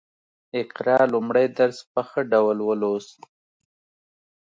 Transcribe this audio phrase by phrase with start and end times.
[0.59, 3.19] اقرا لومړی درس په ښه ډول ولوست